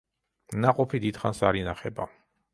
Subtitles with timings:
[0.63, 2.09] ნაყოფი დიდხანს არ ინახება.